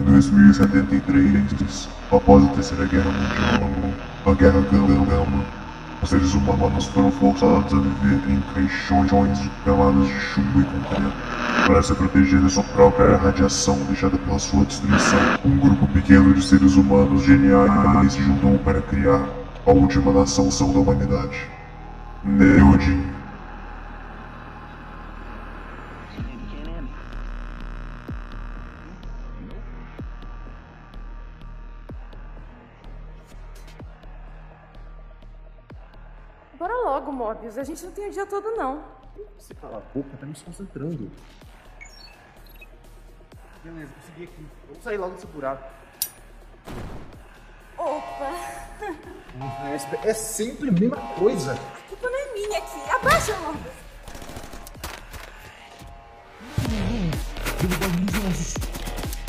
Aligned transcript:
Em 0.00 0.02
2073, 0.02 1.88
após 2.10 2.44
a 2.44 2.48
Terceira 2.48 2.84
Guerra 2.86 3.12
Mundial, 3.12 3.70
a 4.26 4.34
Guerra 4.34 4.60
Gama, 4.62 5.44
os 6.02 6.10
seres 6.10 6.34
humanos 6.34 6.86
foram 6.86 7.12
forçados 7.12 7.72
a 7.72 7.78
viver 7.78 8.20
em 8.28 8.42
caixões 8.52 9.40
de 9.40 9.48
camadas 9.64 10.08
de 10.08 10.20
chumbo 10.20 10.60
e 10.60 10.64
concreto 10.64 11.12
para 11.64 11.80
se 11.80 11.94
proteger 11.94 12.40
da 12.40 12.48
sua 12.48 12.64
própria 12.64 13.16
radiação 13.16 13.78
deixada 13.86 14.18
pela 14.18 14.38
sua 14.40 14.64
destruição. 14.64 15.20
Um 15.44 15.56
grupo 15.58 15.86
pequeno 15.86 16.34
de 16.34 16.42
seres 16.42 16.74
humanos 16.74 17.22
geniais 17.22 18.12
se 18.14 18.20
juntou 18.20 18.58
para 18.58 18.82
criar 18.82 19.24
a 19.64 19.70
última 19.70 20.12
nação 20.12 20.48
da 20.72 20.80
humanidade. 20.80 21.48
Neodin. 22.24 23.13
Bora 36.64 36.80
logo, 36.82 37.12
Mobius. 37.12 37.58
A 37.58 37.62
gente 37.62 37.84
não 37.84 37.92
tem 37.92 38.08
o 38.08 38.10
dia 38.10 38.24
todo, 38.24 38.52
não. 38.52 38.82
Você 39.38 39.52
cala 39.52 39.76
a 39.76 39.80
boca, 39.94 40.08
tá 40.18 40.24
me 40.24 40.32
desconcentrando. 40.32 41.10
Beleza, 43.62 43.92
consegui 44.00 44.24
aqui. 44.24 44.46
Vamos 44.68 44.82
sair 44.82 44.96
logo 44.96 45.14
desse 45.14 45.26
buraco. 45.26 45.62
Opa! 47.76 48.30
É, 50.02 50.08
é 50.08 50.14
sempre 50.14 50.70
a 50.70 50.72
mesma 50.72 50.96
coisa. 51.18 51.52
A 51.52 51.88
culpa 51.88 52.08
não 52.08 52.18
é 52.18 52.32
minha 52.32 52.58
aqui. 52.58 52.90
Abaixa, 52.94 53.36
Mobius. 53.40 53.84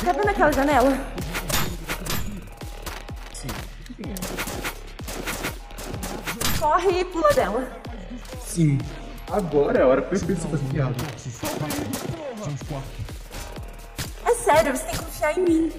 Tá 0.02 0.12
vendo 0.12 0.28
aquela 0.30 0.52
janela? 0.52 0.90
Corre 6.66 7.00
e 7.00 7.04
pula 7.04 7.32
dela. 7.32 7.80
Sim. 8.44 8.78
Agora 9.30 9.78
é 9.78 9.82
a 9.82 9.86
hora 9.86 10.02
perfeita 10.02 10.40
pra 10.48 10.58
fazer 10.58 10.64
piada. 10.72 10.94
É 14.24 14.34
sério, 14.34 14.76
você 14.76 14.84
tem 14.84 14.94
que 14.94 15.04
confiar 15.04 15.38
em 15.38 15.42
mim. 15.42 15.72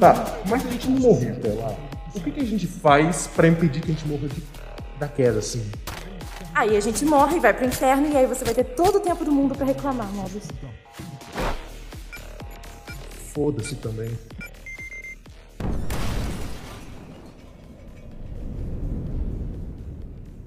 Tá, 0.00 0.36
mas 0.48 0.66
a 0.66 0.68
gente 0.68 0.90
não 0.90 0.98
morreu 0.98 1.32
até 1.32 1.52
lá. 1.52 1.76
O 2.12 2.20
que, 2.20 2.32
que 2.32 2.40
a 2.40 2.44
gente 2.44 2.66
faz 2.66 3.28
pra 3.28 3.46
impedir 3.46 3.80
que 3.82 3.92
a 3.92 3.94
gente 3.94 4.08
morra 4.08 4.26
de... 4.26 4.42
da 4.98 5.06
queda, 5.06 5.38
assim? 5.38 5.64
Aí 6.52 6.76
a 6.76 6.80
gente 6.80 7.04
morre, 7.04 7.38
vai 7.38 7.54
pro 7.54 7.64
inferno 7.64 8.08
e 8.08 8.16
aí 8.16 8.26
você 8.26 8.44
vai 8.44 8.52
ter 8.52 8.64
todo 8.64 8.96
o 8.96 9.00
tempo 9.00 9.24
do 9.24 9.30
mundo 9.30 9.54
pra 9.54 9.64
reclamar, 9.64 10.08
Mobius. 10.08 10.48
Foda-se 13.32 13.76
também. 13.76 14.10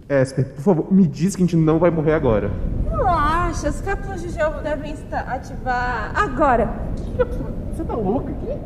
Esper, 0.09 0.43
por 0.55 0.61
favor, 0.63 0.91
me 0.91 1.07
diz 1.07 1.35
que 1.35 1.43
a 1.43 1.45
gente 1.45 1.55
não 1.55 1.77
vai 1.77 1.91
morrer 1.91 2.13
agora. 2.13 2.49
Relaxa, 2.89 3.69
as 3.69 3.79
cápsulas 3.79 4.21
de 4.23 4.29
gel 4.29 4.53
devem 4.63 4.93
estar 4.93 5.19
ativar 5.19 6.11
agora. 6.15 6.67
Você 7.71 7.83
tá 7.83 7.93
louca 7.93 8.31
aqui? 8.31 8.57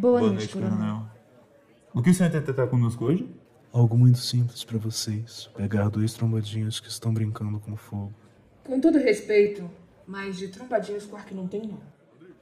Boa, 0.00 0.20
Boa 0.20 0.32
noite, 0.32 0.48
coronel. 0.48 1.02
O 1.92 2.00
que 2.00 2.08
o 2.08 2.14
senhor 2.14 2.32
tenta 2.32 2.54
tratar 2.54 2.70
conosco 2.70 3.04
hoje? 3.04 3.28
Algo 3.70 3.98
muito 3.98 4.16
simples 4.16 4.64
pra 4.64 4.78
vocês. 4.78 5.50
Pegar 5.54 5.90
dois 5.90 6.14
trombadinhos 6.14 6.80
que 6.80 6.88
estão 6.88 7.12
brincando 7.12 7.60
com 7.60 7.76
fogo. 7.76 8.14
Com 8.64 8.80
todo 8.80 8.96
respeito, 8.96 9.70
mas 10.06 10.38
de 10.38 10.48
trombadinhos 10.48 11.04
Quark 11.04 11.34
não 11.34 11.46
tem 11.46 11.66
não. 11.66 11.82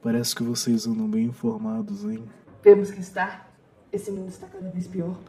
Parece 0.01 0.33
que 0.33 0.41
vocês 0.41 0.87
andam 0.87 1.09
bem 1.09 1.25
informados, 1.25 2.05
hein? 2.05 2.23
Temos 2.61 2.91
que 2.91 3.01
estar. 3.01 3.53
Esse 3.91 4.09
mundo 4.09 4.29
está 4.29 4.47
cada 4.47 4.69
vez 4.69 4.87
pior. 4.87 5.19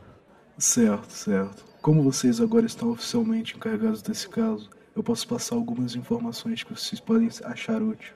Certo, 0.56 1.10
certo. 1.10 1.64
Como 1.82 2.00
vocês 2.00 2.40
agora 2.40 2.64
estão 2.64 2.92
oficialmente 2.92 3.56
encarregados 3.56 4.02
desse 4.02 4.28
caso, 4.28 4.70
eu 4.94 5.02
posso 5.02 5.26
passar 5.26 5.56
algumas 5.56 5.96
informações 5.96 6.62
que 6.62 6.72
vocês 6.72 7.00
podem 7.00 7.28
achar 7.42 7.82
útil. 7.82 8.14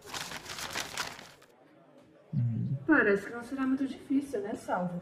Parece 3.05 3.27
que 3.27 3.35
não 3.35 3.45
será 3.45 3.67
muito 3.67 3.87
difícil, 3.87 4.41
né, 4.41 4.55
Salvo? 4.55 4.99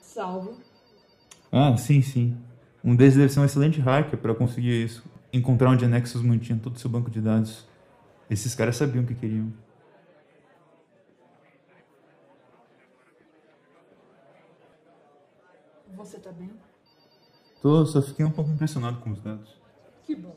Salvo. 0.00 0.58
Ah, 1.52 1.76
sim, 1.76 2.00
sim. 2.00 2.42
Um 2.82 2.96
deles 2.96 3.16
deve 3.16 3.30
ser 3.30 3.40
um 3.40 3.44
excelente 3.44 3.78
hacker 3.78 4.18
para 4.18 4.34
conseguir 4.34 4.82
isso. 4.82 5.04
Encontrar 5.30 5.68
onde 5.68 5.84
a 5.84 5.88
Nexus 5.88 6.22
mantinha 6.22 6.58
todo 6.58 6.76
o 6.76 6.78
seu 6.78 6.88
banco 6.88 7.10
de 7.10 7.20
dados. 7.20 7.68
Esses 8.30 8.54
caras 8.54 8.76
sabiam 8.76 9.04
o 9.04 9.06
que 9.06 9.14
queriam. 9.14 9.52
Você 15.94 16.18
tá 16.18 16.32
bem? 16.32 16.50
Tô, 17.60 17.84
só 17.84 18.00
fiquei 18.00 18.24
um 18.24 18.32
pouco 18.32 18.50
impressionado 18.50 19.00
com 19.00 19.10
os 19.10 19.20
dados. 19.20 19.60
Que 20.02 20.16
bom. 20.16 20.34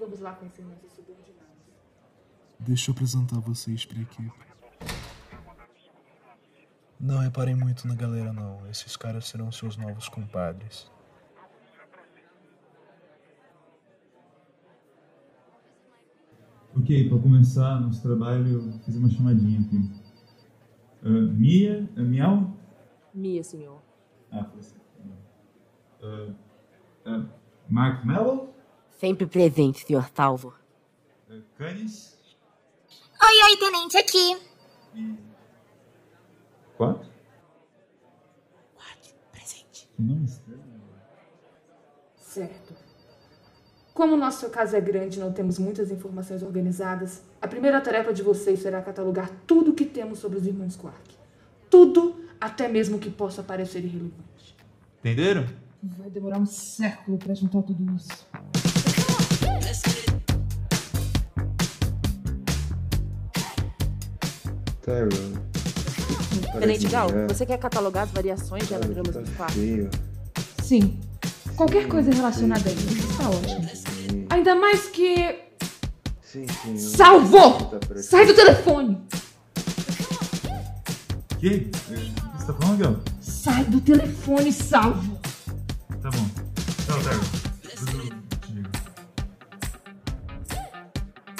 Vamos 0.00 0.18
lá 0.18 0.32
conhecer 0.32 0.64
nossos 0.64 0.90
subordinados. 0.90 1.37
Deixa 2.60 2.90
eu 2.90 2.92
apresentar 2.92 3.38
vocês 3.40 3.84
pra 3.84 4.00
equipe. 4.00 4.32
Não 7.00 7.18
reparem 7.18 7.54
muito 7.54 7.86
na 7.86 7.94
galera, 7.94 8.32
não. 8.32 8.68
Esses 8.68 8.96
caras 8.96 9.28
serão 9.28 9.52
seus 9.52 9.76
novos 9.76 10.08
compadres. 10.08 10.90
Ok, 16.76 17.08
para 17.08 17.18
começar 17.18 17.80
nosso 17.80 18.02
trabalho, 18.02 18.60
vou 18.70 18.80
fazer 18.80 18.98
uma 18.98 19.08
chamadinha 19.08 19.60
aqui. 19.60 19.90
Ah, 21.04 21.08
Mia? 21.08 21.88
Uh, 21.96 22.02
Miau? 22.02 22.56
Mia, 23.14 23.42
senhor. 23.42 23.80
Ah, 24.30 24.44
foi 24.44 24.60
assim. 24.60 24.76
Uh, 26.02 26.34
uh, 27.08 27.28
Mark 27.68 28.04
Mello? 28.04 28.52
Sempre 28.90 29.26
presente, 29.26 29.86
senhor 29.86 30.08
Salvo. 30.14 30.54
Uh, 31.30 31.42
Canis? 31.56 32.17
Oi, 33.20 33.50
oi, 33.50 33.56
tenente, 33.56 33.96
aqui. 33.96 34.36
E... 34.94 35.14
Quatro? 36.76 37.08
Quatro, 38.74 39.14
presente. 39.32 39.88
Que 39.94 40.02
nome 40.02 40.24
estranho. 40.24 40.62
Certo. 42.16 42.74
Como 43.92 44.14
o 44.14 44.16
nosso 44.16 44.48
caso 44.50 44.76
é 44.76 44.80
grande 44.80 45.18
e 45.18 45.20
não 45.20 45.32
temos 45.32 45.58
muitas 45.58 45.90
informações 45.90 46.42
organizadas, 46.44 47.22
a 47.42 47.48
primeira 47.48 47.80
tarefa 47.80 48.14
de 48.14 48.22
vocês 48.22 48.60
será 48.60 48.80
catalogar 48.80 49.28
tudo 49.44 49.72
o 49.72 49.74
que 49.74 49.84
temos 49.84 50.20
sobre 50.20 50.38
os 50.38 50.46
irmãos 50.46 50.76
Quark. 50.76 51.16
Tudo, 51.68 52.24
até 52.40 52.68
mesmo 52.68 53.00
que 53.00 53.10
possa 53.10 53.42
parecer 53.42 53.84
irrelevante. 53.84 54.56
Entenderam? 55.00 55.46
Vai 55.82 56.10
demorar 56.10 56.38
um 56.38 56.46
século 56.46 57.18
para 57.18 57.34
juntar 57.34 57.62
tudo 57.62 57.84
isso. 57.96 58.26
Tenente 66.60 66.88
Gal, 66.88 67.08
você 67.28 67.44
quer 67.46 67.58
catalogar 67.58 68.04
as 68.04 68.10
variações 68.10 68.66
de 68.66 68.74
anagramas 68.74 69.14
tá 69.14 69.20
do 69.20 69.30
quarto? 69.32 69.52
feio. 69.54 69.90
Sim. 70.62 70.98
Qualquer 71.56 71.88
coisa 71.88 72.10
relacionada 72.12 72.68
a 72.68 72.72
isso 72.72 72.88
está 73.10 73.28
ótimo. 73.30 73.68
Ainda 74.30 74.54
mais 74.54 74.86
que. 74.88 75.40
Sim, 76.22 76.46
sim. 76.62 76.72
eu- 76.72 76.78
Salvo! 76.78 77.64
Tá. 77.66 78.02
Sai 78.02 78.26
do 78.26 78.34
telefone! 78.34 79.00
Que? 81.38 81.48
O 81.48 81.50
que 81.50 81.70
você 82.38 82.46
tá 82.46 82.52
falando, 82.54 82.78
Gal? 82.78 82.96
Sai 83.20 83.64
do 83.64 83.80
telefone, 83.80 84.52
salvo! 84.52 85.18
Tá 86.02 86.10
bom. 86.10 86.28
Tchau, 86.86 86.98
Tyron. 87.02 87.20
Te 87.86 88.52
ligo. 88.52 88.68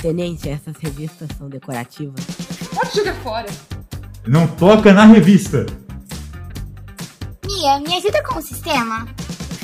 Tenente, 0.00 0.48
essas 0.48 0.76
revistas 0.78 1.28
são 1.36 1.48
decorativas. 1.48 2.24
Jogar 2.94 3.14
fora! 3.16 3.46
Não 4.26 4.46
toca 4.46 4.92
na 4.92 5.04
revista! 5.04 5.66
Mia, 7.46 7.80
me 7.80 7.96
ajuda 7.96 8.22
com 8.24 8.38
o 8.38 8.42
sistema? 8.42 9.06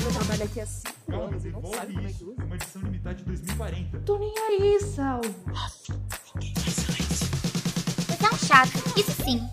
Eu 0.03 0.11
trabalho 0.11 0.43
aqui 0.43 0.61
há 0.61 0.65
cinco 0.65 0.93
Calma, 1.09 1.25
anos. 1.25 1.43
Não 1.43 1.73
sabe 1.73 1.93
como 1.93 2.07
é 2.07 2.11
que 2.11 2.23
usa. 2.23 2.41
É 2.41 2.43
uma 2.45 2.55
edição 2.55 2.81
limitada 2.81 3.15
de 3.15 3.23
2040. 3.23 3.99
Tô 3.99 4.17
nem 4.17 4.33
aí, 4.37 4.79
salvo! 4.81 5.35
Você 8.07 8.25
é 8.25 8.29
um 8.29 8.37
chato, 8.37 8.99
isso 8.99 9.11
sim. 9.23 9.47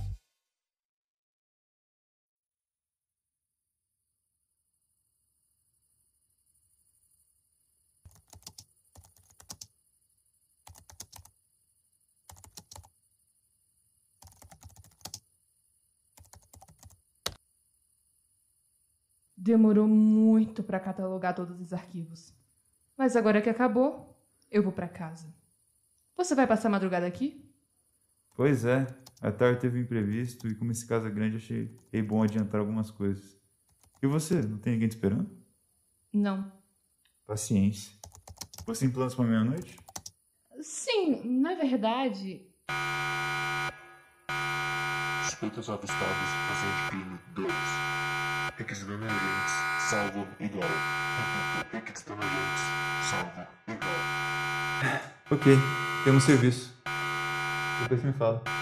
Demorou 19.45 19.89
muito 19.89 20.63
para 20.63 20.79
catalogar 20.79 21.35
todos 21.35 21.61
os 21.61 21.73
arquivos. 21.73 22.33
Mas 22.97 23.17
agora 23.17 23.43
que 23.43 23.51
acabou, 23.51 24.17
eu 24.49 24.63
vou 24.63 24.71
para 24.71 24.87
casa. 24.87 25.35
Você 26.17 26.33
vai 26.33 26.47
passar 26.47 26.69
a 26.69 26.71
madrugada 26.71 27.09
aqui? 27.09 27.45
Pois 28.37 28.65
é. 28.65 28.87
A 29.21 29.33
tarde 29.33 29.59
teve 29.59 29.81
um 29.81 29.83
imprevisto 29.83 30.47
e 30.47 30.55
como 30.55 30.71
esse 30.71 30.87
caso 30.87 31.09
é 31.09 31.11
grande, 31.11 31.39
achei 31.39 31.77
bom 32.05 32.23
adiantar 32.23 32.61
algumas 32.61 32.93
coisas. 32.93 33.37
E 34.01 34.07
você? 34.07 34.41
Não 34.43 34.59
tem 34.59 34.75
ninguém 34.75 34.89
te 34.89 34.93
esperando? 34.93 35.29
Não. 36.13 36.53
Paciência. 37.27 37.99
Você 38.65 38.85
tem 38.85 38.95
planos 38.95 39.17
para 39.17 39.25
meia-noite? 39.25 39.77
Sim, 40.61 41.41
na 41.41 41.57
verdade. 41.57 42.47
Suspeitos 45.25 45.69
avistados, 45.69 46.29
presente 46.47 46.91
pino 46.93 47.19
2. 47.35 47.53
Pique 48.57 48.75
do 48.75 48.87
Dona 48.87 49.09
salvo 49.79 50.27
igual. 50.39 50.69
Pique 51.71 51.93
de 51.93 52.05
Dona 52.05 52.23
Jules, 52.23 52.61
salvo 53.11 53.47
igual. 53.67 55.01
Ok, 55.31 55.45
temos 56.05 56.25
serviço. 56.25 56.75
Depois 57.83 58.03
me 58.05 58.13
fala. 58.13 58.62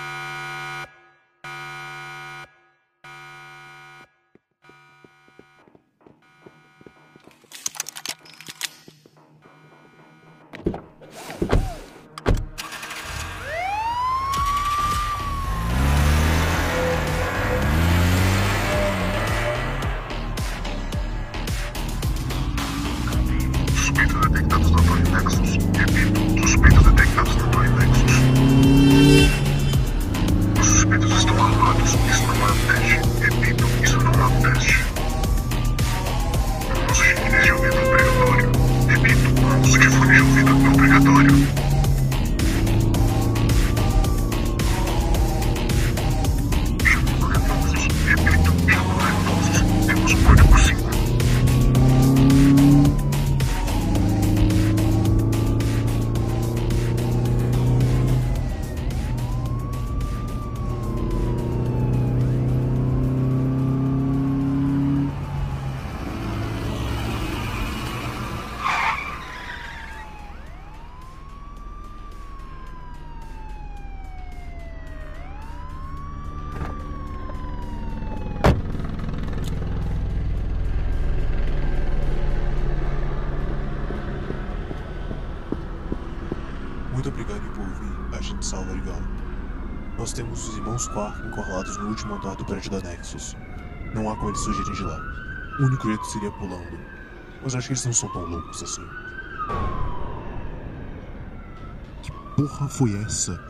Muito 86.93 87.09
obrigado 87.09 87.41
por 87.55 87.61
ouvir, 87.61 88.17
agente 88.17 88.45
Salvador. 88.45 89.03
Nós 89.97 90.13
temos 90.13 90.49
os 90.49 90.57
irmãos 90.57 90.89
Quark 90.89 91.27
encurralados 91.27 91.77
no 91.79 91.89
último 91.89 92.15
andar 92.15 92.35
do 92.35 92.45
prédio 92.45 92.71
da 92.71 92.81
Nexus. 92.81 93.37
Não 93.95 94.11
há 94.11 94.17
como 94.17 94.31
eles 94.31 94.45
fugirem 94.45 94.73
de 94.73 94.83
lá. 94.83 94.99
O 95.61 95.67
único 95.67 95.87
jeito 95.87 96.05
seria 96.07 96.31
pulando. 96.33 96.79
Mas 97.43 97.55
acho 97.55 97.69
que 97.69 97.73
eles 97.75 97.85
não 97.85 97.93
são 97.93 98.09
tão 98.11 98.25
loucos 98.25 98.63
assim. 98.63 98.83
Que 102.03 102.13
porra 102.37 102.69
foi 102.69 102.97
essa? 103.03 103.41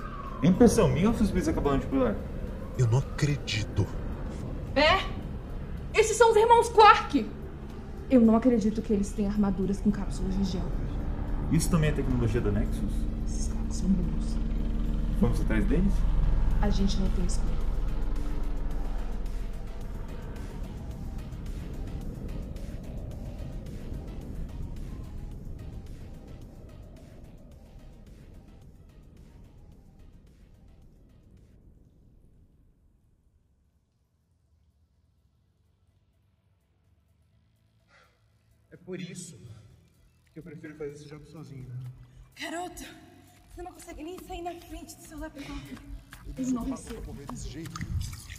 É 0.43 0.47
impressão 0.47 0.89
minha 0.89 1.09
ou 1.09 1.15
suspeitos 1.15 1.49
acabaram 1.49 1.79
de 1.79 1.87
pular? 1.87 2.15
Eu 2.79 2.87
não 2.89 2.99
acredito. 2.99 3.87
É? 4.75 5.01
Esses 5.99 6.17
são 6.17 6.31
os 6.31 6.37
irmãos 6.37 6.69
Quark! 6.69 7.27
Eu 8.11 8.21
não 8.21 8.37
acredito 8.37 8.83
que 8.83 8.93
eles 8.93 9.13
têm 9.13 9.27
armaduras 9.27 9.81
com 9.81 9.91
cápsulas 9.91 10.37
de 10.37 10.45
gel. 10.45 10.65
Isso 11.53 11.71
também 11.71 11.91
é 11.91 11.93
tecnologia 11.93 12.41
da 12.41 12.51
Nexus? 12.51 12.93
São 13.81 13.89
bons. 13.89 14.37
Vamos 15.23 15.41
atrás 15.41 15.65
deles? 15.65 15.95
A 16.61 16.69
gente 16.69 16.99
não 16.99 17.11
tem 17.13 17.25
escolha. 17.25 17.51
É 38.71 38.77
por 38.77 39.01
isso 39.01 39.39
que 40.35 40.39
eu 40.39 40.43
prefiro 40.43 40.77
fazer 40.77 40.93
esse 40.93 41.09
jogo 41.09 41.25
sozinho. 41.25 41.67
Garoto, 42.39 42.85
você 43.55 43.63
não 43.63 43.73
consegue 43.73 44.03
nem 44.05 44.19
sair 44.27 44.43
na 44.43 44.55
frente 44.55 44.97
do 44.97 45.07
seu 45.07 45.19
laptop. 45.19 45.79
Eu 46.37 46.47
não 46.47 46.77
jeito. 47.49 47.71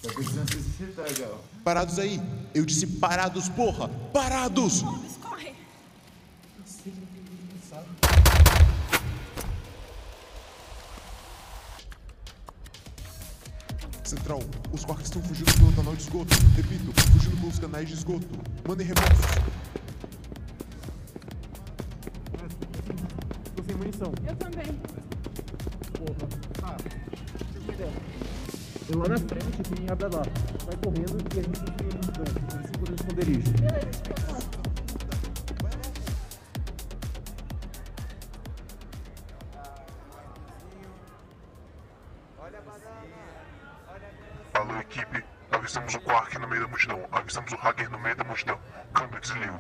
Tá 0.02 0.12
precisando 0.14 0.52
se 0.52 1.20
Gal. 1.20 1.44
Parados 1.64 2.00
aí! 2.00 2.20
Eu 2.56 2.66
disse 2.66 2.88
parados, 2.88 3.50
porra! 3.50 3.88
Parados! 4.12 4.82
Vamos, 4.82 5.18
corre! 5.18 5.54
Central, 14.04 14.40
os 14.74 14.84
Quarks 14.84 15.06
estão 15.06 15.22
fugindo 15.22 15.54
pelo 15.54 15.72
canal 15.74 15.96
de 15.96 16.02
esgoto. 16.02 16.34
Repito, 16.56 16.92
fugindo 17.12 17.40
pelos 17.40 17.60
canais 17.60 17.88
de 17.88 17.94
esgoto. 17.94 18.28
Mandem 18.68 18.88
reforços. 18.88 19.61
Munição. 24.02 24.14
Eu 24.28 24.36
também. 24.36 24.82
Porra. 25.94 26.28
Ah, 26.64 26.78
eu 27.56 27.74
ideia. 27.74 27.92
Eu 28.90 29.00
lá 29.00 29.10
na 29.10 29.18
frente 29.18 29.64
tem 29.64 29.86
a 29.86 29.94
lá. 29.94 30.24
Vai 30.66 30.76
correndo 30.84 31.18
e 31.36 31.40
a 31.40 31.44
gente 31.44 31.62
tem 31.62 31.86
munição. 31.86 32.24
A 32.24 32.58
gente 32.58 32.72
segura 32.72 32.92
o 32.92 32.96
esconderijo. 32.96 33.54
Alô, 44.54 44.80
equipe. 44.80 45.24
Avistamos 45.52 45.94
o 45.94 46.00
Quark 46.02 46.40
no 46.40 46.48
meio 46.48 46.62
da 46.64 46.68
multidão. 46.68 47.00
Avistamos 47.12 47.52
o 47.52 47.56
Hacker 47.56 47.92
no 47.92 48.00
meio 48.00 48.16
da 48.16 48.24
multidão. 48.24 48.58
Câmbio 48.94 49.20
desligo. 49.20 49.60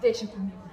Deixa 0.00 0.26
comigo. 0.28 0.70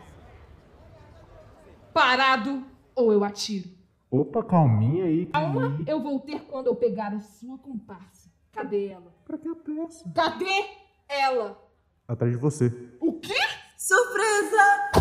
Parado 1.93 2.77
ou 2.97 3.13
eu 3.13 3.16
atiro. 3.27 3.69
Opa, 4.09 4.43
calminha 4.43 5.05
aí. 5.05 5.25
Calma, 5.27 5.77
eu 5.85 6.01
vou 6.01 6.19
ter 6.19 6.39
quando 6.41 6.67
eu 6.67 6.75
pegar 6.75 7.13
a 7.13 7.19
sua 7.19 7.57
comparsa. 7.57 8.29
Cadê 8.51 8.87
ela? 8.87 9.13
Pra 9.25 9.37
que 9.37 9.47
a 9.47 9.55
pressa? 9.55 10.09
Cadê 10.15 10.65
ela? 11.07 11.61
Atrás 12.07 12.33
de 12.33 12.39
você. 12.39 12.71
O 12.99 13.13
quê? 13.19 13.35
Surpresa! 13.77 14.96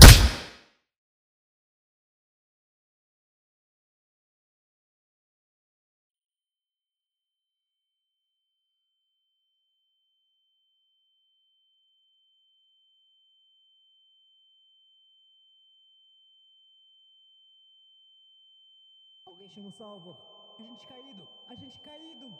Alguém 19.37 19.51
chama 19.51 19.69
o 19.69 19.73
salvo. 19.73 20.17
A 20.59 20.63
gente 20.63 20.87
caído! 20.87 21.29
A 21.51 21.55
gente 21.55 21.79
caído! 21.81 22.35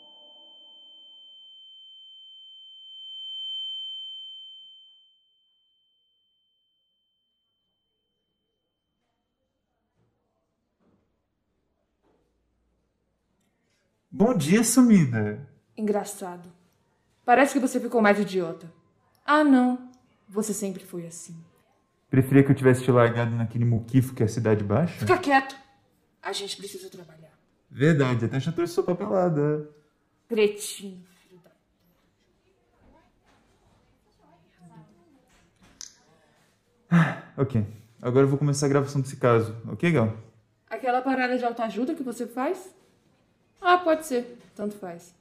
Bom 14.09 14.35
dia, 14.35 14.63
sumida. 14.63 15.47
Engraçado. 15.77 16.51
Parece 17.23 17.53
que 17.53 17.59
você 17.59 17.79
ficou 17.79 18.01
mais 18.01 18.19
idiota. 18.19 18.73
Ah, 19.23 19.43
não. 19.43 19.91
Você 20.27 20.51
sempre 20.51 20.83
foi 20.83 21.05
assim. 21.05 21.39
Preferia 22.09 22.43
que 22.43 22.49
eu 22.49 22.55
tivesse 22.55 22.83
te 22.83 22.89
largado 22.89 23.35
naquele 23.35 23.65
muquifo 23.65 24.15
que 24.15 24.23
é 24.23 24.25
a 24.25 24.29
Cidade 24.29 24.63
Baixa? 24.63 24.97
Fica 24.97 25.19
quieto. 25.19 25.66
A 26.27 26.33
gente 26.33 26.57
precisa 26.57 26.89
trabalhar. 26.89 27.31
Verdade, 27.71 28.25
até 28.25 28.37
já 28.37 28.51
trouxe 28.51 28.73
sua 28.73 28.83
papelada. 28.83 29.69
Cretino. 30.27 31.01
filho 31.21 31.41
da- 31.41 31.51
Ok, 37.37 37.65
agora 38.01 38.25
eu 38.25 38.29
vou 38.29 38.37
começar 38.37 38.65
a 38.65 38.69
gravação 38.69 38.99
desse 38.99 39.15
caso, 39.15 39.55
ok, 39.71 39.91
Gal? 39.91 40.17
Aquela 40.69 41.01
parada 41.01 41.37
de 41.37 41.45
autoajuda 41.45 41.95
que 41.95 42.03
você 42.03 42.27
faz? 42.27 42.69
Ah, 43.61 43.77
pode 43.77 44.05
ser. 44.05 44.37
Tanto 44.55 44.75
faz. 44.75 45.13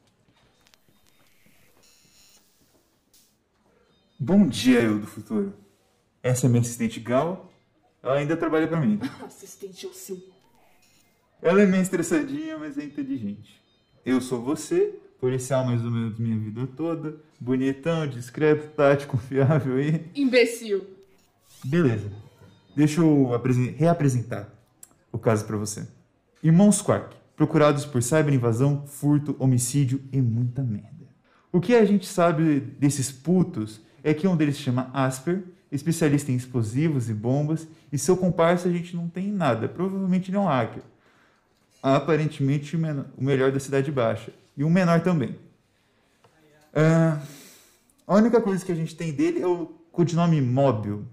Bom 4.19 4.49
dia, 4.49 4.81
eu 4.83 4.99
do 4.99 5.07
futuro. 5.07 5.55
Essa 6.23 6.47
é 6.47 6.49
minha 6.49 6.61
assistente 6.63 6.99
Gal. 6.99 7.49
Ela 8.03 8.17
ainda 8.19 8.37
trabalha 8.37 8.67
pra 8.67 8.81
mim. 8.81 8.99
Assistente 9.25 9.87
ao 9.87 9.93
seu. 9.93 10.36
Ela 11.43 11.63
é 11.63 11.67
meio 11.67 11.83
estressadinha, 11.83 12.59
mas 12.59 12.79
é 12.79 12.85
inteligente. 12.85 13.61
Eu 14.05 14.21
sou 14.21 14.43
você, 14.43 14.99
policial 15.21 15.65
mais 15.65 15.85
ou 15.85 15.91
menos 15.91 16.19
minha 16.19 16.39
vida 16.39 16.67
toda. 16.77 17.17
Bonitão, 17.41 18.07
discreto, 18.07 18.69
tático, 18.75 19.13
confiável 19.19 19.81
e. 19.81 20.03
Imbecil. 20.15 20.85
Beleza. 21.65 22.11
Deixa 22.75 23.01
eu 23.01 23.35
apresen- 23.35 23.73
reapresentar 23.73 24.49
o 25.13 25.19
caso 25.19 25.45
pra 25.47 25.57
você. 25.57 25.87
Irmãos 26.43 26.81
Quark, 26.83 27.15
procurados 27.35 27.85
por 27.85 28.03
cyberinvasão, 28.03 28.87
furto, 28.87 29.35
homicídio 29.39 30.01
e 30.13 30.21
muita 30.21 30.63
merda. 30.63 31.07
O 31.53 31.61
que 31.61 31.75
a 31.75 31.85
gente 31.85 32.07
sabe 32.07 32.61
desses 32.61 33.11
putos 33.11 33.81
é 34.05 34.13
que 34.13 34.29
um 34.29 34.37
deles 34.37 34.57
se 34.57 34.63
chama 34.63 34.91
Asper, 34.93 35.43
especialista 35.73 36.31
em 36.31 36.37
explosivos 36.37 37.09
e 37.09 37.15
bombas, 37.15 37.67
e 37.91 37.99
seu 37.99 38.17
comparsa 38.17 38.69
a 38.69 38.73
gente 38.73 38.95
não 38.95 39.09
tem 39.09 39.33
nada. 39.33 39.69
Provavelmente 39.69 40.31
ele 40.31 40.37
é 40.37 40.41
um 40.41 40.47
hacker. 40.47 40.83
Aparentemente 41.95 42.77
o 42.77 42.81
o 43.17 43.23
melhor 43.23 43.53
da 43.53 43.61
Cidade 43.61 43.93
Baixa. 43.93 44.33
E 44.57 44.65
um 44.65 44.71
menor 44.71 45.03
também. 45.03 45.39
Ah, 46.75 47.23
a 48.05 48.15
única 48.17 48.41
coisa 48.41 48.65
que 48.65 48.73
a 48.73 48.75
gente 48.75 48.97
tem 48.97 49.13
dele 49.13 49.41
é 49.41 49.47
o 49.47 49.67
codinome 49.93 50.43
Móbil. 50.43 51.07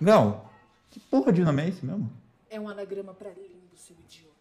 Gal, 0.00 0.50
que 0.90 0.98
porra 0.98 1.34
de 1.34 1.42
nome 1.42 1.62
é 1.62 1.68
esse 1.68 1.84
mesmo? 1.84 2.10
É 2.48 2.58
um 2.58 2.66
anagrama 2.66 3.12
pra 3.12 3.28
lindo, 3.28 3.76
seu 3.76 3.94
idiota. 4.06 4.34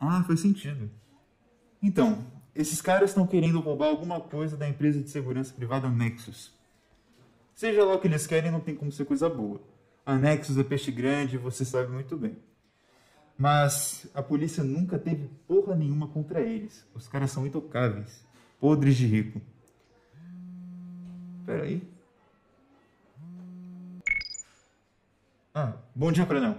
Ah, 0.00 0.24
faz 0.24 0.40
sentido. 0.40 0.90
Então, 1.80 2.26
esses 2.52 2.82
caras 2.82 3.10
estão 3.10 3.28
querendo 3.28 3.60
roubar 3.60 3.86
alguma 3.86 4.20
coisa 4.20 4.56
da 4.56 4.68
empresa 4.68 5.00
de 5.00 5.08
segurança 5.08 5.54
privada 5.54 5.88
Nexus. 5.88 6.50
Seja 7.54 7.84
lá 7.84 7.94
o 7.94 8.00
que 8.00 8.08
eles 8.08 8.26
querem, 8.26 8.50
não 8.50 8.58
tem 8.58 8.74
como 8.74 8.90
ser 8.90 9.04
coisa 9.04 9.28
boa. 9.28 9.60
A 10.04 10.16
Nexus 10.16 10.58
é 10.58 10.64
peixe 10.64 10.90
grande, 10.90 11.38
você 11.38 11.64
sabe 11.64 11.92
muito 11.92 12.16
bem. 12.16 12.36
Mas 13.38 14.06
a 14.14 14.22
polícia 14.22 14.64
nunca 14.64 14.98
teve 14.98 15.28
porra 15.46 15.76
nenhuma 15.76 16.08
contra 16.08 16.40
eles. 16.40 16.86
Os 16.94 17.06
caras 17.06 17.30
são 17.30 17.46
intocáveis. 17.46 18.24
Podres 18.58 18.96
de 18.96 19.06
rico. 19.06 19.40
Peraí. 21.44 21.82
Ah, 25.54 25.74
bom 25.94 26.10
dia, 26.10 26.24
coronel. 26.24 26.56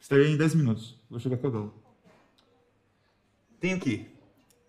Estarei 0.00 0.32
em 0.32 0.36
10 0.36 0.54
minutos. 0.54 0.98
Vou 1.10 1.20
chegar 1.20 1.36
com 1.36 1.50
Gal. 1.50 1.74
Tenho 3.60 3.78
ir. 3.88 4.14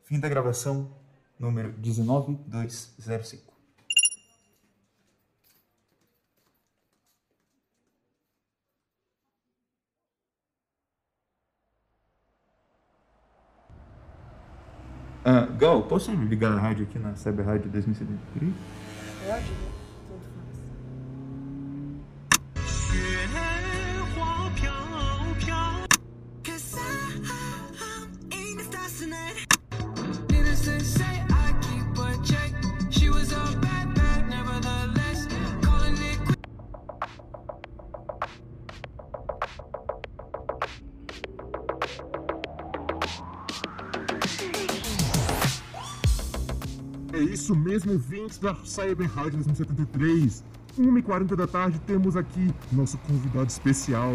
Fim 0.04 0.20
da 0.20 0.28
gravação, 0.28 0.92
número 1.40 1.72
19205. 1.78 3.54
Ah, 15.24 15.48
Gal, 15.60 15.82
posso 15.84 16.10
ligar 16.14 16.54
a 16.54 16.58
rádio 16.58 16.86
aqui 16.90 16.98
na 16.98 17.14
Cyber 17.16 17.46
Rádio 17.46 17.70
2073? 17.70 18.54
Pode, 19.28 19.44
né? 19.44 19.79
Isso 47.50 47.56
mesmo, 47.56 47.94
ouvintes 47.94 48.38
da 48.38 48.56
Cyber 48.64 49.12
Rádio 49.12 49.44
2073. 49.44 50.44
1h40 50.78 51.36
da 51.36 51.48
tarde 51.48 51.80
temos 51.88 52.16
aqui 52.16 52.54
nosso 52.72 52.98
convidado 53.00 53.50
especial. 53.50 54.14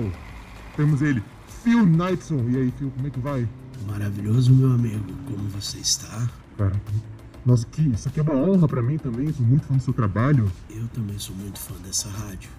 Temos 0.77 1.03
ele, 1.03 1.21
Phil 1.65 1.85
Knightson. 1.85 2.49
E 2.49 2.57
aí, 2.57 2.73
Phil, 2.79 2.93
como 2.93 3.07
é 3.09 3.11
que 3.11 3.19
vai? 3.19 3.49
Maravilhoso, 3.89 4.55
meu 4.55 4.71
amigo. 4.71 5.05
Como 5.27 5.49
você 5.49 5.79
está? 5.79 6.31
Cara, 6.57 6.81
nossa, 7.45 7.67
que, 7.67 7.83
isso 7.83 8.09
aqui 8.09 8.21
é 8.21 8.23
uma 8.23 8.35
honra 8.35 8.69
pra 8.69 8.81
mim 8.81 8.99
também. 8.99 9.33
Sou 9.33 9.45
muito 9.45 9.67
fã 9.67 9.75
do 9.75 9.83
seu 9.83 9.93
trabalho. 9.93 10.51
Eu 10.71 10.87
também 10.89 11.19
sou 11.19 11.35
muito 11.35 11.59
fã 11.59 11.75
dessa 11.85 12.09
rádio. 12.09 12.51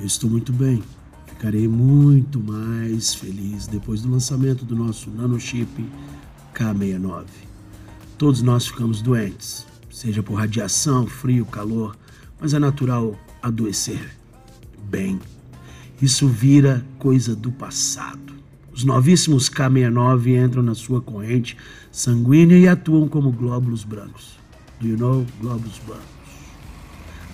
Eu 0.00 0.06
estou 0.06 0.30
muito 0.30 0.54
bem. 0.54 0.82
Ficarei 1.26 1.68
muito 1.68 2.40
mais 2.40 3.14
feliz 3.14 3.66
depois 3.66 4.00
do 4.00 4.10
lançamento 4.10 4.64
do 4.64 4.74
nosso 4.74 5.10
nanochip 5.10 5.86
K69. 6.54 7.26
Todos 8.16 8.42
nós 8.42 8.66
ficamos 8.66 9.00
doentes, 9.00 9.64
seja 9.98 10.22
por 10.22 10.34
radiação, 10.34 11.08
frio, 11.08 11.44
calor, 11.44 11.96
mas 12.40 12.54
é 12.54 12.58
natural 12.60 13.18
adoecer. 13.42 14.16
Bem, 14.88 15.18
isso 16.00 16.28
vira 16.28 16.86
coisa 17.00 17.34
do 17.34 17.50
passado. 17.50 18.32
Os 18.72 18.84
novíssimos 18.84 19.50
K69 19.50 20.40
entram 20.46 20.62
na 20.62 20.76
sua 20.76 21.02
corrente 21.02 21.56
sanguínea 21.90 22.56
e 22.56 22.68
atuam 22.68 23.08
como 23.08 23.32
glóbulos 23.32 23.82
brancos. 23.82 24.38
Do 24.80 24.86
you 24.86 24.96
know 24.96 25.26
glóbulos 25.40 25.80
brancos? 25.84 26.06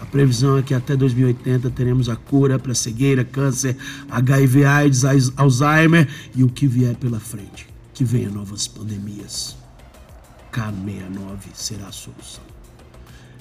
A 0.01 0.07
previsão 0.07 0.57
é 0.57 0.63
que 0.63 0.73
até 0.73 0.97
2080 0.97 1.69
teremos 1.69 2.09
a 2.09 2.17
cura 2.17 2.59
para 2.59 2.75
cegueira, 2.75 3.27
câncer, 3.27 3.77
HIV, 4.11 4.65
AIDS, 4.65 5.05
Al- 5.05 5.19
Alzheimer 5.37 6.09
e 6.35 6.43
o 6.43 6.49
que 6.49 6.67
vier 6.67 6.97
pela 6.97 7.21
frente. 7.21 7.67
Que 7.93 8.05
venha 8.05 8.31
novas 8.31 8.67
pandemias. 8.67 9.55
K69 10.51 11.41
será 11.53 11.89
a 11.89 11.93
solução. 11.93 12.54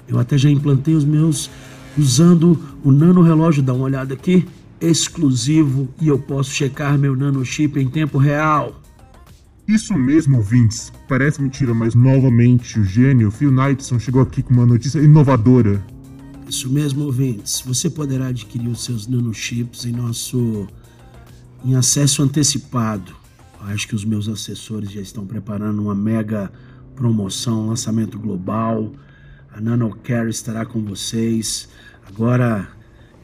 Eu 0.08 0.18
até 0.18 0.36
já 0.36 0.50
implantei 0.50 0.94
os 0.94 1.04
meus 1.04 1.50
usando 1.96 2.58
o 2.84 2.92
nano 2.92 3.22
relógio. 3.22 3.62
Dá 3.62 3.72
uma 3.72 3.84
olhada 3.84 4.14
aqui. 4.14 4.46
Exclusivo 4.80 5.88
e 6.00 6.08
eu 6.08 6.18
posso 6.18 6.50
checar 6.50 6.98
meu 6.98 7.16
nanochip 7.16 7.78
em 7.78 7.88
tempo 7.88 8.18
real. 8.18 8.80
Isso 9.66 9.94
mesmo, 9.94 10.36
ouvintes. 10.36 10.92
Parece 11.08 11.40
mentira, 11.40 11.72
mas 11.72 11.94
novamente 11.94 12.78
o 12.78 12.84
gênio 12.84 13.30
Phil 13.30 13.50
Knightson 13.50 13.98
chegou 13.98 14.20
aqui 14.20 14.42
com 14.42 14.52
uma 14.52 14.66
notícia 14.66 14.98
inovadora. 14.98 15.82
Isso 16.46 16.68
mesmo, 16.68 17.04
ouvintes. 17.04 17.62
Você 17.64 17.88
poderá 17.88 18.26
adquirir 18.26 18.68
os 18.68 18.84
seus 18.84 19.06
nanochips 19.06 19.86
em 19.86 19.92
nosso 19.92 20.66
em 21.64 21.74
acesso 21.74 22.22
antecipado. 22.22 23.12
Acho 23.62 23.88
que 23.88 23.94
os 23.94 24.04
meus 24.04 24.28
assessores 24.28 24.90
já 24.90 25.00
estão 25.00 25.26
preparando 25.26 25.80
uma 25.80 25.94
mega 25.94 26.52
promoção, 26.94 27.68
lançamento 27.68 28.18
global. 28.18 28.92
A 29.54 29.60
NanoCare 29.60 30.28
estará 30.28 30.66
com 30.66 30.84
vocês. 30.84 31.68
Agora 32.08 32.68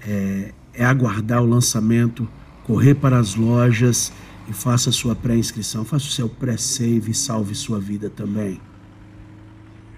é, 0.06 0.54
é 0.72 0.84
aguardar 0.84 1.42
o 1.42 1.46
lançamento, 1.46 2.28
correr 2.64 2.94
para 2.94 3.18
as 3.18 3.34
lojas 3.34 4.12
e 4.48 4.52
faça 4.52 4.92
sua 4.92 5.16
pré-inscrição. 5.16 5.84
Faça 5.84 6.06
o 6.06 6.10
seu 6.10 6.28
pré-save 6.28 7.10
e 7.10 7.14
salve 7.14 7.52
sua 7.56 7.80
vida 7.80 8.08
também. 8.08 8.60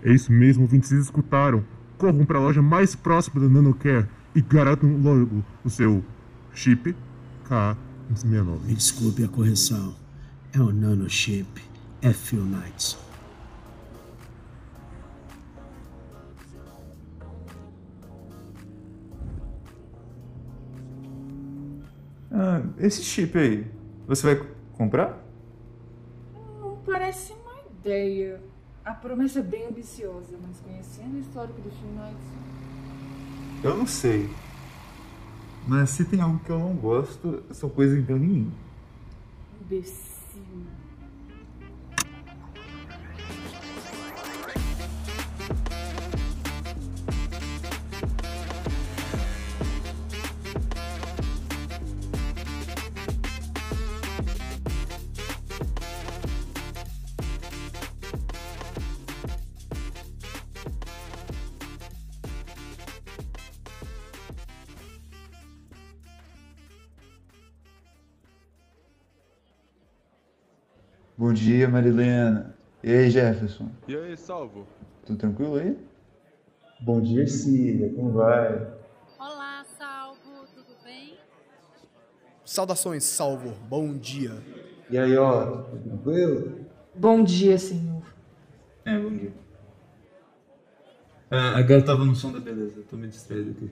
É 0.03 0.11
isso 0.11 0.33
mesmo, 0.33 0.63
ouvintes. 0.63 0.89
Vocês 0.89 1.05
escutaram. 1.05 1.63
Corram 1.99 2.25
para 2.25 2.39
a 2.39 2.43
loja 2.43 2.63
mais 2.63 2.95
próxima 2.95 3.39
da 3.39 3.49
NanoCare 3.49 4.09
e 4.35 4.41
garantam 4.41 4.97
logo 4.97 5.45
o 5.63 5.69
seu 5.69 6.03
chip 6.55 6.97
K69. 7.47 8.61
Me 8.65 8.75
desculpe 8.75 9.23
a 9.23 9.29
correção. 9.29 9.95
É 10.51 10.61
o 10.61 10.73
nanochip. 10.73 11.63
É 12.01 12.13
Ah, 22.33 22.63
esse 22.79 23.03
chip 23.03 23.37
aí, 23.39 23.71
você 24.07 24.35
vai 24.35 24.49
comprar? 24.73 25.23
Não 26.61 26.79
parece 26.85 27.35
uma 27.35 27.61
ideia. 27.71 28.41
A 28.83 28.93
promessa 28.93 29.41
é 29.41 29.43
bem 29.43 29.67
ambiciosa, 29.67 30.37
mas 30.41 30.59
conhecendo 30.61 31.17
o 31.17 31.21
histórico 31.21 31.61
do 31.61 31.71
Phil 31.71 31.91
Knightson... 31.91 32.43
Eu 33.63 33.77
não 33.77 33.87
sei. 33.87 34.29
Mas 35.69 35.91
se 35.91 36.05
tem 36.05 36.21
algo 36.21 36.41
que 36.41 36.51
eu 36.51 36.59
não 36.59 36.75
gosto, 36.75 37.45
são 37.51 37.69
coisas 37.69 37.99
em 37.99 38.19
mim. 38.19 38.53
Imbecil. 39.61 40.43
Bom 71.17 71.31
dia, 71.33 71.69
Marilena. 71.69 72.57
E 72.83 72.91
aí, 72.91 73.11
Jefferson? 73.11 73.71
E 73.87 73.95
aí, 73.95 74.17
Salvo? 74.17 74.67
Tudo 75.05 75.19
tranquilo 75.19 75.57
aí? 75.57 75.77
Bom 76.81 77.03
dia, 77.03 77.27
Cília. 77.27 77.93
Como 77.93 78.13
vai? 78.13 78.67
Olá, 79.19 79.63
Salvo, 79.79 80.47
tudo 80.55 80.75
bem? 80.83 81.19
Saudações, 82.45 83.05
Salvo. 83.05 83.53
Bom 83.69 83.93
dia. 83.95 84.33
E 84.89 84.97
aí, 84.97 85.15
ó, 85.19 85.63
tudo 85.63 85.83
tranquilo? 85.83 86.67
Bom 86.95 87.23
dia, 87.23 87.59
senhor. 87.59 88.03
É, 88.85 88.99
bom 88.99 89.15
dia. 89.15 89.35
Ah, 91.31 91.59
a 91.59 91.63
gata 91.63 91.85
tava 91.87 92.07
no 92.07 92.17
som 92.17 92.33
da 92.33 92.41
beleza, 92.41 92.83
tô 92.89 92.97
me 92.97 93.09
distraído 93.09 93.51
aqui. 93.51 93.71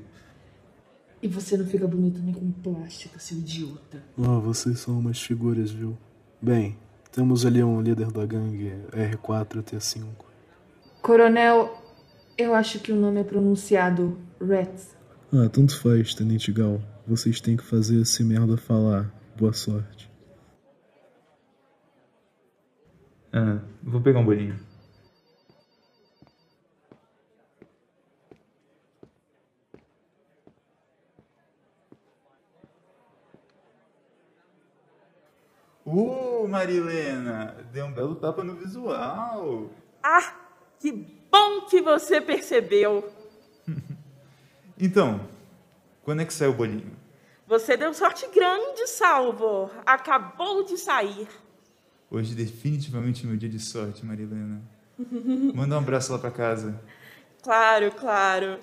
E 1.23 1.29
você 1.29 1.57
não 1.57 1.67
fica 1.67 1.87
bonito 1.87 2.21
nem 2.21 2.35
com 2.35 2.51
plástica, 2.53 3.19
seu 3.19 3.39
idiota. 3.39 4.03
Ah, 4.19 4.39
vocês 4.39 4.79
são 4.81 4.99
umas 4.99 5.21
figuras, 5.21 5.71
viu? 5.71 5.97
Bem, 6.41 6.79
temos 7.13 7.45
ali 7.45 7.63
um 7.63 7.81
líder 7.81 8.11
da 8.11 8.25
gangue 8.25 8.73
R4T5. 8.93 10.05
Coronel, 11.03 11.77
eu 12.37 12.55
acho 12.55 12.79
que 12.81 12.93
o 12.93 12.97
nome 12.97 13.21
é 13.21 13.25
pronunciado 13.25 14.19
Rats. 14.41 14.97
Ah, 15.33 15.49
tanto 15.49 15.79
faz, 15.81 16.15
Tenente 16.15 16.53
Gal. 16.53 16.81
Vocês 17.07 17.41
têm 17.41 17.57
que 17.57 17.65
fazer 17.65 18.01
esse 18.01 18.23
merda 18.23 18.57
falar. 18.57 19.13
Boa 19.37 19.53
sorte. 19.53 20.11
Ah, 23.33 23.61
vou 23.83 24.01
pegar 24.01 24.21
um 24.21 24.25
bolinho. 24.25 24.59
Uh, 35.87 36.47
Marilena, 36.61 37.57
deu 37.73 37.87
um 37.87 37.93
belo 37.93 38.15
tapa 38.17 38.45
no 38.45 38.55
visual. 38.55 39.71
Ah, 40.03 40.35
que 40.79 40.93
bom 40.93 41.63
que 41.63 41.81
você 41.81 42.21
percebeu. 42.21 43.11
Então, 44.83 45.29
quando 46.03 46.23
é 46.23 46.25
que 46.25 46.33
sai 46.33 46.49
o 46.49 46.55
bolinho? 46.55 46.97
Você 47.47 47.77
deu 47.77 47.93
sorte 47.93 48.27
grande, 48.35 48.87
Salvo. 48.87 49.71
Acabou 49.85 50.65
de 50.65 50.79
sair. 50.79 51.29
Hoje 52.11 52.35
definitivamente 52.35 53.27
é 53.27 53.29
meu 53.29 53.37
dia 53.37 53.51
de 53.51 53.59
sorte, 53.59 54.07
Marilena. 54.07 54.63
Manda 55.55 55.75
um 55.75 55.79
abraço 55.81 56.11
lá 56.13 56.19
pra 56.19 56.31
casa. 56.31 56.81
Claro, 57.43 57.93
claro. 57.93 58.59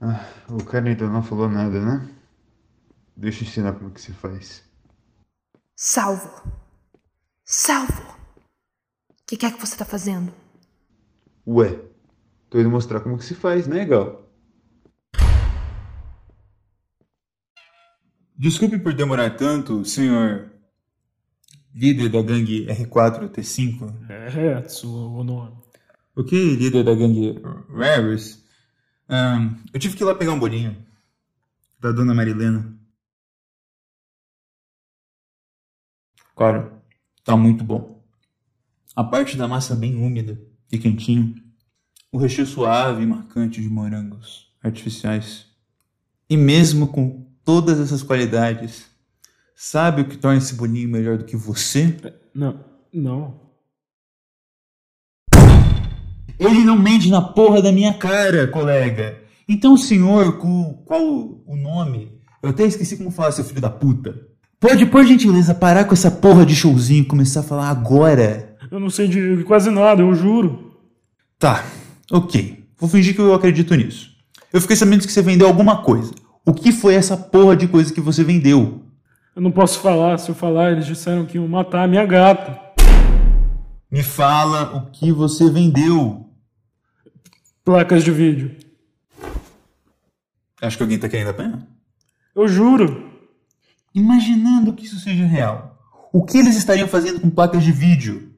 Ah, 0.00 0.24
o 0.48 0.64
cara 0.64 0.88
ainda 0.88 1.08
não 1.08 1.24
falou 1.24 1.48
nada, 1.48 1.80
né? 1.80 2.21
Deixa 3.16 3.42
eu 3.42 3.48
ensinar 3.48 3.72
como 3.74 3.90
que 3.90 4.00
se 4.00 4.12
faz. 4.12 4.64
Salvo. 5.76 6.30
Salvo. 7.44 8.02
O 9.10 9.14
que, 9.26 9.36
que 9.36 9.46
é 9.46 9.50
que 9.50 9.60
você 9.60 9.76
tá 9.76 9.84
fazendo? 9.84 10.32
Ué, 11.46 11.80
tô 12.48 12.60
indo 12.60 12.70
mostrar 12.70 13.00
como 13.00 13.18
que 13.18 13.24
se 13.24 13.34
faz, 13.34 13.66
né, 13.66 13.84
Gal? 13.84 14.28
Desculpe 18.36 18.78
por 18.78 18.94
demorar 18.94 19.30
tanto, 19.36 19.84
senhor 19.84 20.52
líder 21.74 22.08
da 22.08 22.22
gangue 22.22 22.66
R4T5. 22.66 24.08
É, 24.08 24.58
Hetsu, 24.58 24.88
o 24.88 25.24
nome. 25.24 25.56
Ok, 26.14 26.56
líder 26.56 26.84
da 26.84 26.94
gangue 26.94 27.40
Rares. 27.70 28.44
Um, 29.08 29.56
eu 29.72 29.80
tive 29.80 29.96
que 29.96 30.02
ir 30.02 30.06
lá 30.06 30.14
pegar 30.14 30.32
um 30.32 30.38
bolinho 30.38 30.76
da 31.80 31.90
dona 31.92 32.14
Marilena. 32.14 32.78
Cara, 36.42 36.72
tá 37.22 37.36
muito 37.36 37.62
bom. 37.62 38.02
A 38.96 39.04
parte 39.04 39.36
da 39.36 39.46
massa 39.46 39.76
bem 39.76 39.94
úmida 39.94 40.42
e 40.72 40.76
quentinho. 40.76 41.36
O 42.10 42.18
recheio 42.18 42.48
suave 42.48 43.04
e 43.04 43.06
marcante 43.06 43.62
de 43.62 43.68
morangos 43.68 44.52
artificiais. 44.60 45.46
E 46.28 46.36
mesmo 46.36 46.88
com 46.88 47.32
todas 47.44 47.78
essas 47.78 48.02
qualidades, 48.02 48.86
sabe 49.54 50.02
o 50.02 50.08
que 50.08 50.16
torna 50.16 50.38
esse 50.38 50.56
bolinho 50.56 50.88
melhor 50.88 51.16
do 51.16 51.24
que 51.24 51.36
você? 51.36 51.96
Não, 52.34 52.58
não. 52.92 53.40
Ele 56.40 56.64
não 56.64 56.76
mente 56.76 57.08
na 57.08 57.22
porra 57.22 57.62
da 57.62 57.70
minha 57.70 57.94
cara, 57.94 58.48
colega. 58.48 59.22
Então, 59.48 59.76
senhor, 59.76 60.38
com 60.38 60.74
qual 60.84 61.04
o 61.46 61.56
nome? 61.56 62.20
Eu 62.42 62.50
até 62.50 62.64
esqueci 62.64 62.96
como 62.96 63.12
falar, 63.12 63.30
seu 63.30 63.44
filho 63.44 63.60
da 63.60 63.70
puta. 63.70 64.31
Pode, 64.62 64.86
por 64.86 65.04
gentileza, 65.04 65.56
parar 65.56 65.86
com 65.86 65.92
essa 65.92 66.08
porra 66.08 66.46
de 66.46 66.54
showzinho 66.54 67.02
e 67.02 67.04
começar 67.04 67.40
a 67.40 67.42
falar 67.42 67.68
agora? 67.68 68.56
Eu 68.70 68.78
não 68.78 68.88
sei 68.88 69.08
de 69.08 69.42
quase 69.42 69.68
nada, 69.70 70.02
eu 70.02 70.14
juro. 70.14 70.76
Tá, 71.36 71.64
ok. 72.08 72.64
Vou 72.78 72.88
fingir 72.88 73.12
que 73.12 73.20
eu 73.20 73.34
acredito 73.34 73.74
nisso. 73.74 74.12
Eu 74.52 74.60
fiquei 74.60 74.76
sabendo 74.76 75.04
que 75.04 75.12
você 75.12 75.20
vendeu 75.20 75.48
alguma 75.48 75.82
coisa. 75.82 76.14
O 76.46 76.54
que 76.54 76.70
foi 76.70 76.94
essa 76.94 77.16
porra 77.16 77.56
de 77.56 77.66
coisa 77.66 77.92
que 77.92 78.00
você 78.00 78.22
vendeu? 78.22 78.84
Eu 79.34 79.42
não 79.42 79.50
posso 79.50 79.80
falar. 79.80 80.16
Se 80.18 80.28
eu 80.30 80.34
falar, 80.34 80.70
eles 80.70 80.86
disseram 80.86 81.26
que 81.26 81.38
iam 81.38 81.48
matar 81.48 81.82
a 81.82 81.88
minha 81.88 82.06
gata. 82.06 82.56
Me 83.90 84.04
fala 84.04 84.76
o 84.76 84.92
que 84.92 85.10
você 85.10 85.50
vendeu. 85.50 86.30
Placas 87.64 88.04
de 88.04 88.12
vídeo. 88.12 88.52
Acho 90.60 90.76
que 90.76 90.84
alguém 90.84 91.00
tá 91.00 91.08
querendo 91.08 91.30
apanhar. 91.30 91.66
Eu 92.36 92.46
juro. 92.46 93.10
Imaginando 93.94 94.72
que 94.72 94.84
isso 94.84 94.98
seja 94.98 95.24
real, 95.26 95.78
o 96.12 96.24
que 96.24 96.38
eles 96.38 96.56
estariam 96.56 96.88
fazendo 96.88 97.20
com 97.20 97.30
placas 97.30 97.62
de 97.62 97.72
vídeo? 97.72 98.34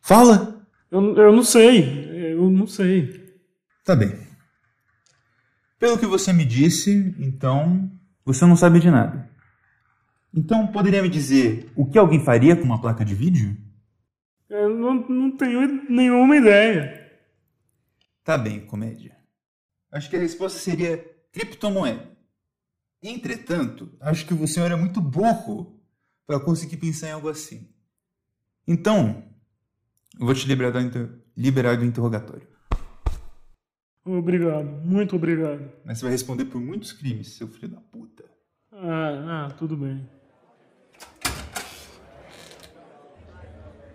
Fala! 0.00 0.66
Eu, 0.90 1.16
eu 1.16 1.32
não 1.32 1.42
sei. 1.42 2.32
Eu 2.34 2.50
não 2.50 2.66
sei. 2.66 3.24
Tá 3.84 3.96
bem. 3.96 4.16
Pelo 5.78 5.98
que 5.98 6.06
você 6.06 6.32
me 6.32 6.44
disse, 6.44 7.14
então 7.18 7.90
você 8.24 8.46
não 8.46 8.56
sabe 8.56 8.80
de 8.80 8.90
nada. 8.90 9.28
Então 10.32 10.66
poderia 10.66 11.02
me 11.02 11.08
dizer 11.08 11.70
o 11.76 11.86
que 11.86 11.98
alguém 11.98 12.24
faria 12.24 12.56
com 12.56 12.64
uma 12.64 12.80
placa 12.80 13.04
de 13.04 13.14
vídeo? 13.14 13.56
Eu 14.48 14.70
não, 14.70 14.94
não 15.08 15.36
tenho 15.36 15.90
nenhuma 15.90 16.36
ideia. 16.36 17.12
Tá 18.22 18.38
bem, 18.38 18.60
comédia. 18.60 19.16
Acho 19.92 20.08
que 20.08 20.16
a 20.16 20.20
resposta 20.20 20.58
seria 20.58 21.04
criptomoeda. 21.32 22.13
Entretanto, 23.06 23.92
acho 24.00 24.26
que 24.26 24.32
o 24.32 24.48
senhor 24.48 24.70
é 24.70 24.76
muito 24.76 24.98
burro 24.98 25.78
para 26.26 26.40
conseguir 26.40 26.78
pensar 26.78 27.08
em 27.08 27.12
algo 27.12 27.28
assim. 27.28 27.68
Então, 28.66 29.22
eu 30.18 30.24
vou 30.24 30.34
te 30.34 30.48
liberar 30.48 30.70
do, 30.70 30.80
inter... 30.80 31.10
liberar 31.36 31.76
do 31.76 31.84
interrogatório. 31.84 32.48
Obrigado, 34.06 34.64
muito 34.64 35.16
obrigado. 35.16 35.70
Mas 35.84 35.98
você 35.98 36.06
vai 36.06 36.12
responder 36.12 36.46
por 36.46 36.58
muitos 36.58 36.92
crimes, 36.92 37.36
seu 37.36 37.46
filho 37.46 37.68
da 37.68 37.78
puta. 37.78 38.24
Ah, 38.72 39.48
ah 39.48 39.54
tudo 39.58 39.76
bem. 39.76 40.08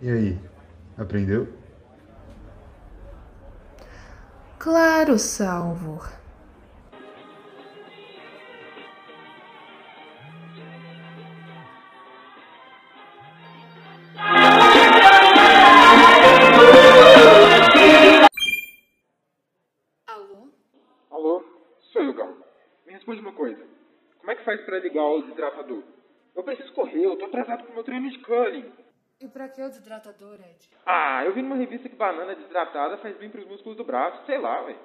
E 0.00 0.08
aí, 0.08 0.38
aprendeu? 0.96 1.52
Claro, 4.56 5.18
Salvo. 5.18 6.19
Ligar 25.00 25.06
o 25.06 25.22
desidratador? 25.22 25.82
Eu 26.34 26.44
preciso 26.44 26.72
correr, 26.72 27.04
eu 27.04 27.16
tô 27.16 27.24
atrasado 27.24 27.64
pro 27.64 27.74
meu 27.74 27.82
treino 27.82 28.10
de 28.10 28.18
curling. 28.18 28.70
E 29.20 29.28
pra 29.28 29.48
que 29.48 29.62
o 29.62 29.68
desidratador, 29.68 30.34
Ed? 30.34 30.70
Ah, 30.86 31.24
eu 31.24 31.34
vi 31.34 31.42
numa 31.42 31.56
revista 31.56 31.88
que 31.88 31.96
banana 31.96 32.34
desidratada 32.34 32.98
faz 32.98 33.16
bem 33.18 33.30
pros 33.30 33.46
músculos 33.46 33.76
do 33.76 33.84
braço, 33.84 34.24
sei 34.26 34.38
lá, 34.38 34.62
ué. 34.64 34.76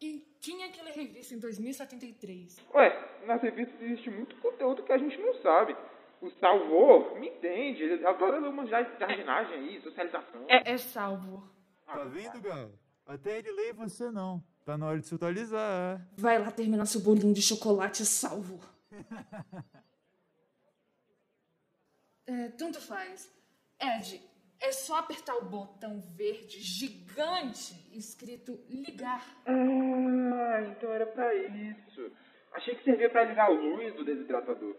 E 0.00 0.24
quem 0.40 0.62
é 0.62 0.68
que 0.68 0.82
lê 0.82 0.92
revista 0.92 1.34
em 1.34 1.38
2073? 1.38 2.64
Ué, 2.74 3.08
nas 3.26 3.42
revistas 3.42 3.80
existe 3.80 4.10
muito 4.10 4.36
conteúdo 4.36 4.82
que 4.82 4.92
a 4.92 4.98
gente 4.98 5.18
não 5.18 5.34
sabe. 5.42 5.76
O 6.20 6.30
Salvor 6.32 7.18
me 7.18 7.28
entende, 7.28 7.82
ele 7.82 8.06
adora 8.06 8.38
uma 8.48 8.66
jardinagem 8.66 9.54
aí, 9.54 9.80
socialização. 9.82 10.44
É, 10.48 10.72
é 10.72 10.78
salvo. 10.78 11.42
Tá 11.86 12.04
vendo, 12.04 12.40
Gal? 12.40 12.70
Até 13.06 13.38
ele 13.38 13.52
lê 13.52 13.70
e 13.70 13.72
você 13.72 14.10
não. 14.10 14.42
Tá 14.64 14.76
na 14.76 14.86
hora 14.86 14.98
de 14.98 15.06
se 15.06 15.14
atualizar. 15.14 16.00
Vai 16.16 16.38
lá 16.38 16.50
terminar 16.50 16.86
seu 16.86 17.00
bolinho 17.00 17.32
de 17.34 17.42
chocolate 17.42 18.04
salvo. 18.04 18.58
é, 22.26 22.48
tanto 22.50 22.80
faz. 22.80 23.32
Ed, 23.80 24.20
é 24.60 24.72
só 24.72 24.96
apertar 24.96 25.36
o 25.36 25.44
botão 25.44 26.00
verde 26.00 26.60
gigante 26.60 27.74
escrito 27.96 28.58
ligar. 28.68 29.24
Ah, 29.46 30.62
então 30.70 30.92
era 30.92 31.06
pra 31.06 31.34
isso. 31.34 32.10
Achei 32.52 32.74
que 32.74 32.84
servia 32.84 33.10
pra 33.10 33.24
ligar 33.24 33.46
a 33.46 33.50
luz 33.50 33.94
do 33.94 34.04
desidratador. 34.04 34.74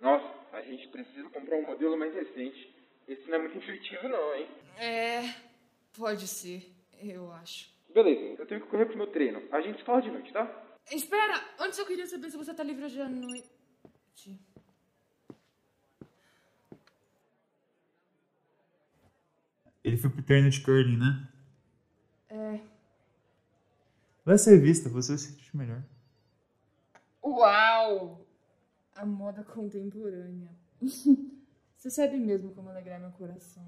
Nossa, 0.00 0.34
a 0.52 0.62
gente 0.62 0.88
precisa 0.88 1.28
comprar 1.30 1.56
um 1.56 1.66
modelo 1.66 1.96
mais 1.96 2.14
recente. 2.14 2.74
Esse 3.08 3.26
não 3.28 3.36
é 3.36 3.38
muito 3.38 3.56
intuitivo 3.56 4.08
não, 4.08 4.34
hein? 4.34 4.48
É, 4.78 5.22
pode 5.96 6.26
ser, 6.26 6.62
eu 7.02 7.32
acho. 7.32 7.70
Beleza, 7.88 8.36
eu 8.38 8.46
tenho 8.46 8.60
que 8.60 8.66
correr 8.66 8.86
pro 8.86 8.96
meu 8.96 9.06
treino. 9.06 9.42
A 9.50 9.60
gente 9.62 9.78
se 9.78 9.84
fala 9.84 10.02
de 10.02 10.10
noite, 10.10 10.32
tá? 10.32 10.44
Espera, 10.90 11.42
antes 11.58 11.78
eu 11.78 11.86
queria 11.86 12.06
saber 12.06 12.30
se 12.30 12.36
você 12.36 12.54
tá 12.54 12.62
livre 12.62 12.84
hoje 12.84 13.00
à 13.00 13.08
noite. 13.08 14.40
Ele 19.82 19.96
foi 19.96 20.10
pro 20.10 20.22
treino 20.22 20.50
de 20.50 20.60
curling, 20.62 20.96
né? 20.96 21.28
É. 22.28 22.60
Vai 24.24 24.34
essa 24.34 24.50
revista, 24.50 24.88
você 24.88 25.12
vai 25.12 25.18
se 25.18 25.30
sentir 25.30 25.56
melhor. 25.56 25.82
Uau! 27.22 28.26
A 28.94 29.06
moda 29.06 29.44
contemporânea. 29.44 30.50
Você 31.76 31.90
sabe 31.90 32.16
mesmo 32.16 32.52
como 32.52 32.68
alegrar 32.68 32.98
meu 32.98 33.12
coração. 33.12 33.62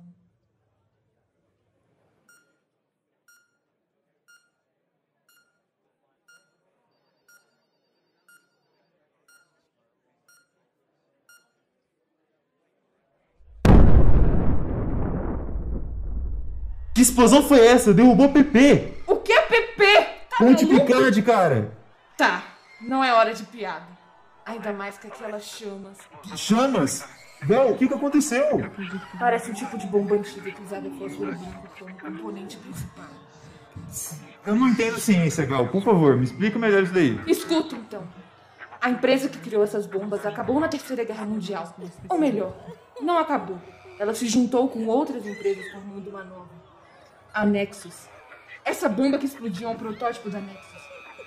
Que 16.99 17.03
explosão 17.03 17.45
foi 17.45 17.65
essa? 17.65 17.95
Derrubou 17.95 18.29
PP! 18.29 18.93
O 19.07 19.15
que 19.19 19.33
é 19.33 19.43
PP? 19.43 19.85
Tá 20.29 20.37
Ponte? 20.39 20.67
Picard, 20.67 21.23
cara! 21.23 21.71
Tá, 22.17 22.43
não 22.81 23.05
é 23.05 23.15
hora 23.15 23.33
de 23.33 23.45
piada. 23.45 23.87
Ainda 24.45 24.73
mais 24.73 24.99
com 24.99 25.07
aquelas 25.07 25.45
chamas. 25.45 25.97
Chamas? 26.35 27.09
Gal, 27.43 27.71
o 27.71 27.77
que 27.77 27.87
que 27.87 27.95
aconteceu? 27.95 28.69
Parece 29.17 29.53
um 29.53 29.55
tipo 29.55 29.79
de 29.79 29.87
bomba 29.87 30.17
antiga 30.17 30.51
que 30.51 30.61
usava 30.61 30.91
fósforo 30.91 31.37
branco 31.37 31.69
como 31.79 32.01
componente 32.01 32.57
principal. 32.57 33.07
Eu 34.45 34.57
não 34.57 34.67
entendo 34.67 34.99
ciência, 34.99 35.47
Gal. 35.47 35.69
Por 35.69 35.85
favor, 35.85 36.17
me 36.17 36.25
explica 36.25 36.59
melhor 36.59 36.83
isso 36.83 36.93
daí. 36.95 37.21
Escuta 37.29 37.77
então. 37.77 38.03
A 38.81 38.91
empresa 38.91 39.29
que 39.29 39.39
criou 39.39 39.63
essas 39.63 39.87
bombas 39.87 40.27
acabou 40.27 40.59
na 40.59 40.67
Terceira 40.67 41.05
Guerra 41.05 41.27
Mundial. 41.27 41.77
Ou 42.09 42.19
melhor, 42.19 42.57
não 43.01 43.19
acabou. 43.19 43.61
Ela 44.01 44.15
se 44.15 44.27
juntou 44.27 44.69
com 44.69 44.85
outras 44.87 45.25
empresas 45.25 45.71
formando 45.71 46.11
uma 46.11 46.25
nova. 46.25 46.58
A 47.33 47.45
Nexus. 47.45 48.09
Essa 48.65 48.89
bomba 48.89 49.19
que 49.19 49.27
explodiu 49.27 49.69
é 49.69 49.73
um 49.73 49.77
protótipo 49.77 50.31
da 50.31 50.41
Nexus. 50.41 50.83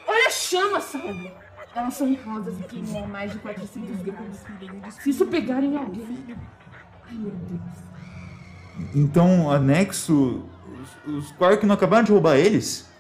Olha 0.08 0.28
a 0.28 0.32
chama, 0.32 0.82
sabe? 0.82 1.32
Elas 1.74 1.94
são 1.94 2.14
rosas 2.26 2.60
e 2.60 2.64
queimam 2.64 3.08
mais 3.08 3.32
de 3.32 3.40
400 3.40 4.02
graus. 4.02 4.38
Se 5.00 5.10
isso 5.10 5.26
pegar 5.28 5.64
em 5.64 5.78
alguém... 5.78 6.36
Ai, 7.08 7.16
meu 7.16 7.32
Deus. 7.32 7.92
Então, 8.94 9.50
anexo. 9.50 10.46
Os, 11.06 11.14
os 11.14 11.32
Quark 11.34 11.66
não 11.66 11.76
acabaram 11.76 12.04
de 12.04 12.12
roubar 12.12 12.38
eles? 12.38 12.91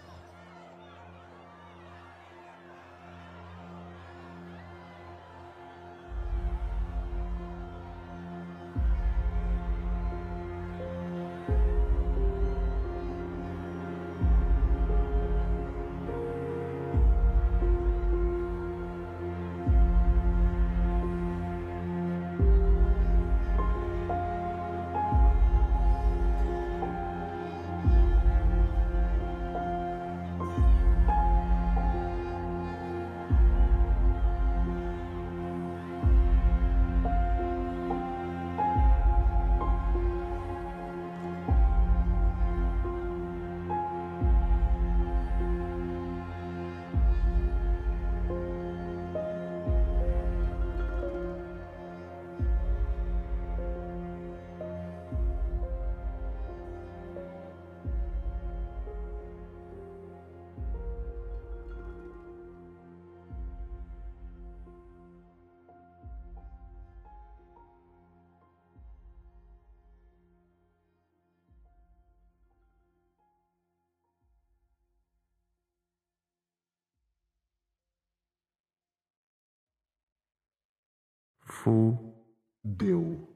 Fudeu. 81.61 83.27